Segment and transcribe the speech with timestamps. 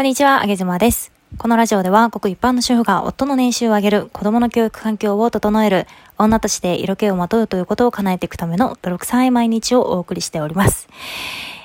[0.00, 1.12] こんにちは、あげ妻です。
[1.36, 10.88] このラジオでは、ごく一般の主婦が夫の年収を上げる、子供の教育環境を整える、女として色気をまとうということを叶えていくための泥臭い毎日をお送りしております。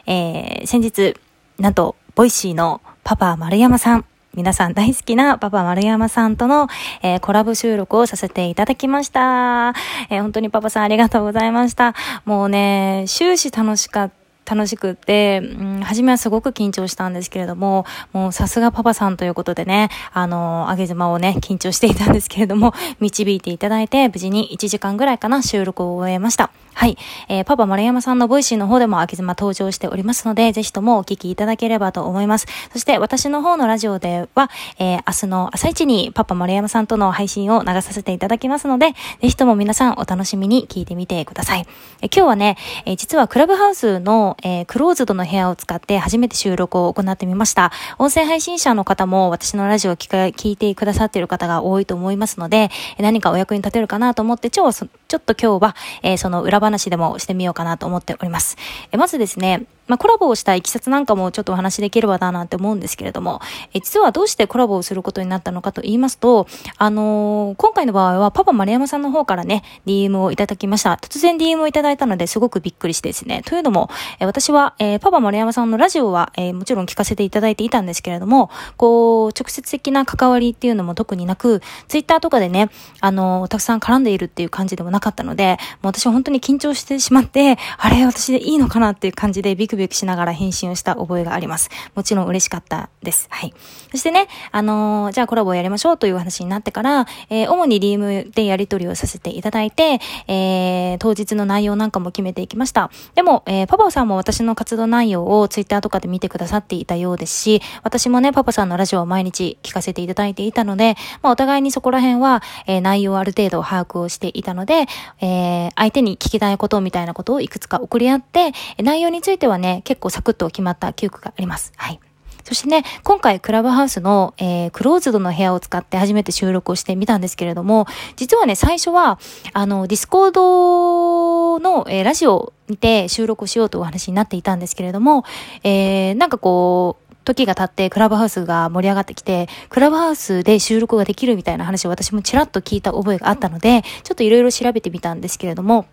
[0.05, 1.15] えー、先日、
[1.59, 6.67] なんと、 Voicy のパパ丸山さん、皆さん大好きなパパ丸山さんとの、
[7.03, 9.73] えー、コラボ収録をさせていただきました。
[10.09, 11.95] えー、本当にパパさんありがとうございました。
[12.25, 14.24] もうね、終始楽しかった。
[14.45, 26.51] 楽しくって、うん、初めはすごく緊張したんですけれども、もうさすがパパさんということでね、あの、あげ妻をね、緊張していたんですけれども、導いていただいて、無事に1時間ぐらいかな、収録を終えました。
[26.77, 26.97] はい。
[27.29, 32.47] えー、パパ丸山さんの Voicy の方でもあげ妻登場しておりますので、ぜひともお聞きいただければと思います。
[32.73, 41.65] そして私の方のラジオでは、えー、明日の朝一にパパ丸山さんとの配信を流させていただきますので、ぜひとも皆さんお楽しみに聞いてみてください。
[42.01, 47.71] えー、今日はね、えー、実はクラブハウスの、えー、クローズドの部屋を使って初めて収録を行ってみました。
[47.99, 54.71] 音声配信者の方も私のラジオを聞か聞いてくださっている方が多いと思いますので、何かお役に立てるかなと思って、超、
[55.15, 58.57] ちょっと今日は、えー、その裏話でもしてみようかなと思っております。
[58.91, 63.41] えまずですね、まあ、コラボをしたいきさつなんかもちょっとお話しできればななんて思うんですけれども、
[63.73, 66.47] え実はどうしてコラボをすることになったのかと言いますと、
[66.77, 70.99] あのー、今回の場合はパパ丸山さんの方からね、DM をいただきました。
[71.01, 73.41] 突然 DM をいただいたのですごくびっくりしてですね。
[73.45, 82.69] というのも、え私は、えー、パパ丸山さんのラジオは、えー、もちろん聞かせていただいていたんですけれども、こう、直接的な関わりっていうのも特になく、ツイッターとかでね、
[83.01, 91.69] あの、たくさん絡んでいるっていう感じでもなかったので、もう私は本当に緊張してしまって、あれ、私でいいのかなっていう感じでビクビクしながら返信をした覚えがあります。
[91.95, 93.27] もちろん嬉しかったです。
[93.29, 93.53] はい。
[93.91, 102.91] そしてね、あのー、じゃあコラボをやりましょうという話になってから、えー、主に DM でやり取りをさせていただいて、えー、当日の内容なんかも決めていきました。
[103.13, 114.85] でも、えー、パパさんも私の活動内容を Twitter とかで見てくださっていたようですし、私もね、パパさんのラジオを毎日聞かせていただいていたので、まあ、お互いにそこら辺は、えー、内容ある程度把握をしていたので、
[115.21, 121.73] えー、相手に聞きたいことみたいなことをいくつか送り合って、内容についてはね、ね結構サクッと決まった記憶があります。
[121.75, 121.99] はい。
[122.43, 127.87] そしてね、今回クラブハウスの、えー、クローズドの部屋を使って初めて収録をしてみたんですけれども、
[128.17, 129.17] 実はね、最初は、
[129.53, 135.25] あの、 Discord の、えー、ラジオにて収録をしようというお話になっていたんですけれども、
[135.63, 145.87] えー、なんかこう、時が経ってクラブハウスが盛り上がってきて、クラブハウスで収録ができるみたいな話を私もちらっと聞いた覚えがあったので、ちょっといろいろ調べてみたんですけれども、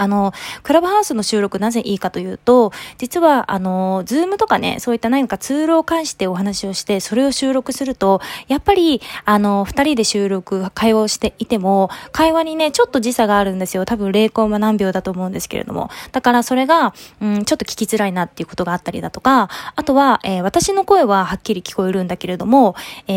[0.00, 13.84] あの、クラブハウスの収録なぜいいかというと、実は、あの、 Zoom とかね、そういった何かツールを介してお話をして、それを収録すると、やっぱり、あの、二人で収録、会話をしていても、会話にね、ちょっと時差があるんですよ。
[13.84, 15.90] 多分0コンマ何秒だと思うんですけれども。
[16.12, 22.74] だからそれが、うん、ちょっと聞きづらいなっていうことがあったりだとか、あとは、えー、私の声ははっきり聞こえるんだけれども、
[23.06, 23.12] え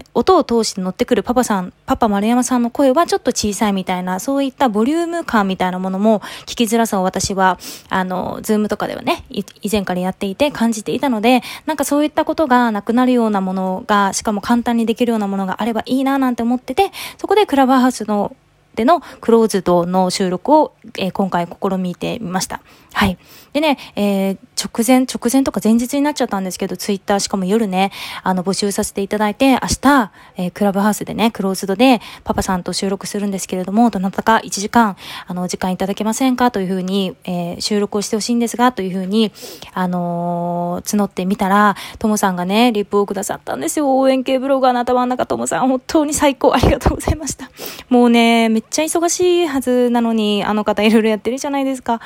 [0.00, 18.36] ー、音を通して乗ってくるパパさん、パパ丸山さんの声はちょっと小さいみたいな、そういったボリューム感みたいなものものも聞きづらさを私は、あの、 Zoom とかではね、以前からやっていて感じていたので、なんかそういったことがなくなるようなものが、しかも簡単にできるようなものがあればいいななんて思ってて、そこでクラブハウスの
[18.74, 22.62] でのクローズドの収録を、えー、今回試みてみました。
[22.92, 23.18] はい。
[23.52, 27.92] でね、えー、直前、直前とか前日になっちゃったんですけど、ツイッターしかも夜ね、
[28.24, 34.96] あの、募集させていただいて、明日、えー、クラブハウスでね、クローズドで、パパさんと収録するんですけれども、どなたか1時間、
[35.26, 36.50] あの、お時間いただけませんか？
[36.50, 39.32] というふうに、えー、収録をしてほしいんですが、というふうに、
[39.74, 43.98] あのー、募ってみたら、ともさんがね、リップをくださったんですよ。
[43.98, 47.50] 応援系ブロガーの頭の中ともさん、本当に最高、ありがとうございました。
[47.88, 52.00] もうね、めっちゃ忙しいはずなのに、あの方いろいろやってるじゃないですか。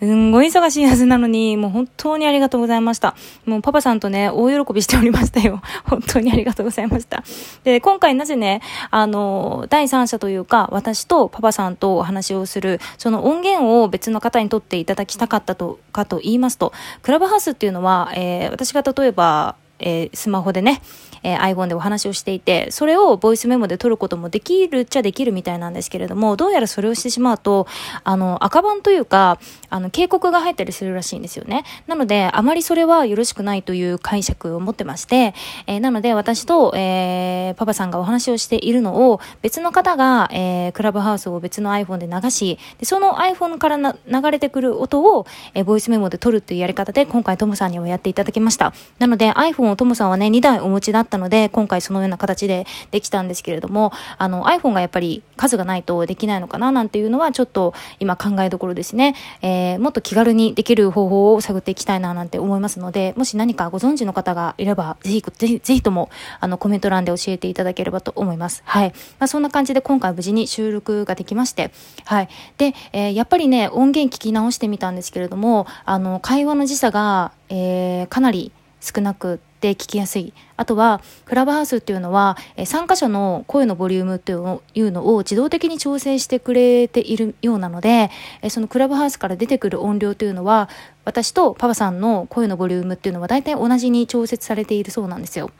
[0.00, 3.14] すんごい忙しいはずなのに、もう本当にありがとうございました。
[3.46, 5.62] もうパパさんとね、大喜びしておりましたよ。
[5.86, 7.22] 本当にありがとうございました。
[7.62, 8.60] で、今回なぜね、
[8.90, 16.72] あの、第三者というか、私とパパさんとお話をする、その音源を別の方に取っていただきたかったと、かと言いますと、
[17.02, 20.80] クラブハウスっていうのは、えー、私が例えば、えー、スマホでね、
[21.22, 27.66] えー、iPhone でお話をしていて、それをボイスメモで撮ることもできるっちゃできるみたいなんですけれども、どうやらそれをしてしまうと、
[28.02, 29.38] あの、赤番というか、
[29.68, 31.64] あの、警告が入ったりするらしいんですよね。
[31.86, 35.34] なので、あまりそれはよろしくないという解釈を持ってまして、
[35.66, 48.72] えー、なので私と、えー、パパさんがお話をしているのを、別の方が、えー、クラブハウスを別の iPhone で流し、でその iPhone からな流れてくる音を、えー、ボイスメモで撮るというやり方で、今回トムさんにはやっていただきました。
[48.98, 59.14] なので iPhone トムさんはね、2台お持ちだったので、今回そのような形でできたんですけれども、あの、iPhone がやっぱり数がないとできないのかななんていうのは、ちょっと今考えどころですね。
[59.42, 66.10] えー、もっと気軽にできる方法を探っていきたいななんて思いますので、もし何かご存知の方がいれば、ぜひ、ぜひ、ぜひとも、
[66.40, 68.62] あの、コメント欄で教えていただければと思います。
[68.64, 68.88] はい。
[69.18, 71.72] まあ、そんな感じで今回無事に収録ができまして、
[72.04, 72.28] はい。
[72.58, 80.32] で、えー、やっぱりね、音源聞き直してみたんですけれども、あの、会話の時差が、えー、かなり少なくて聞きやすい。
[80.56, 88.10] あとは、クラブハウスっていうのは、え参加者の声のボリュームっていうのを自動的に調整してくれているようなので、
[88.42, 90.68] えそのクラブハウスから出てくる音量というのは、
[91.04, 95.50] 私とパパさんの声のボリュームっていうのは大体同じに調節されているそうなんですよ。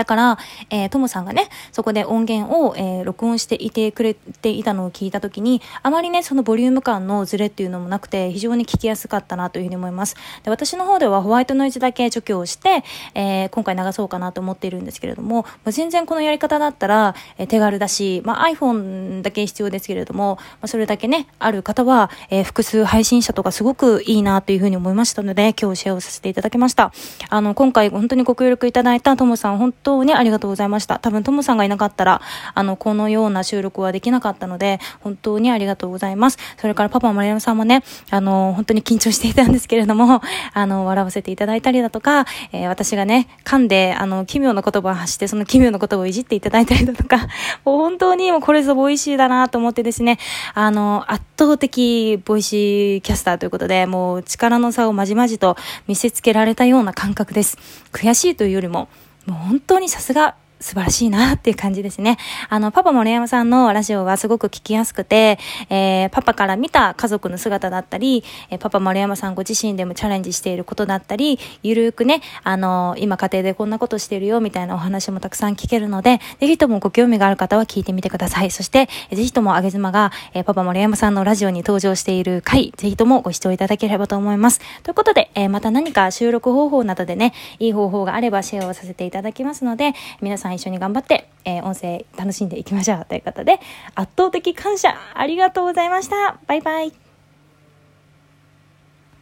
[0.00, 0.38] だから、
[0.70, 10.16] えー、トムさんがね、そこで音源を、えー、録音していてくれていたのを聞いたときに、あまりね、そのボリューム感のズレっていうのもなくて、非常に聞きやすかったなというふうに思います。
[10.42, 12.82] で私の方ではホワイトノイズだけ除去をして、
[13.14, 26.92] えー、今回流そうかなと思っているんですけれども、まあ、全然このやり方だったら、え手軽だし、まあ、iPhone だけ必要ですけれども、まあ、それだけね、ある方は、え複数配信者とかすごくいいなというふうに思いましたので、今日シェアをさせていただきました。
[27.28, 30.98] あの、今回本当にご協力いただいたトムさん、本当にありがとうございました。
[30.98, 32.20] 多分トムさんがいなかったら、
[32.54, 36.38] あの、このような収録はできなかったので、本当にありがとうございます。
[36.58, 40.22] それからパパ、丸山さんもね、あの、本当に緊張していたんですけれども、
[40.52, 47.28] あの、笑わせていただいたりだとか、えー、私がね、噛んで、あの、奇妙な言葉を発して、その奇妙な言葉をいじっていただいたりだとか、
[47.64, 50.18] もう本当にもうこれぞ Voicy だなと思ってですね、
[50.54, 57.58] あの、圧倒的ボイシーキャスターということで、もう力の差をまじまじと見せつけられたような感覚です。
[57.92, 58.88] 悔しいというよりも、
[59.26, 60.36] もう本当にさすが。
[60.60, 62.18] 素晴らしいなっていう感じですね。
[62.48, 65.38] あの、パパ森山さんのラジオはすごく聞きやすくて、
[65.70, 78.50] えー、パパから見た家族の姿だったり、えー、パパ森山さんご自身でもチャレンジしていることだったり、ゆるーくね、あの、今家庭でこんなことしてるよみたいなお話もたくさん聞けるので、ぜひともご興味がある方は聞いてみてください。
[78.50, 84.60] そして、ぜひともあげ妻が、えー、パパ森山さんのラジオに登場している回、ぜひともご視聴いただければと思います。
[84.82, 93.60] ということで、えー、また何か収録方法などでね、いい方法があればシェアをさせていただきますので、皆さん一緒に頑張って、えー、音声楽しんでいきましょうということで、
[93.94, 94.96] 圧倒的感謝。
[95.14, 96.38] ありがとうございました。
[96.46, 97.09] バイバイ。